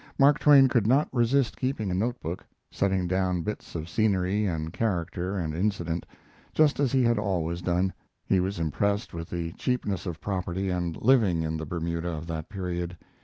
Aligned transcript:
Mark 0.17 0.39
Twain 0.39 0.67
could 0.67 0.87
not 0.87 1.07
resist 1.13 1.55
keeping 1.55 1.91
a 1.91 1.93
note 1.93 2.19
book, 2.21 2.43
setting 2.71 3.05
down 3.07 3.43
bits 3.43 3.75
of 3.75 3.87
scenery 3.87 4.47
and 4.47 4.73
character 4.73 5.37
and 5.37 5.53
incident, 5.53 6.07
just 6.55 6.79
as 6.79 6.91
he 6.91 7.03
had 7.03 7.19
always 7.19 7.61
done. 7.61 7.93
He 8.25 8.39
was 8.39 8.57
impressed 8.59 9.13
with 9.13 9.29
the 9.29 9.51
cheapness 9.51 10.07
of 10.07 10.19
property 10.19 10.69
and 10.71 10.97
living 11.03 11.43
in 11.43 11.55
the 11.55 11.67
Bermuda 11.67 12.09
of 12.09 12.25
that 12.25 12.49
period. 12.49 12.97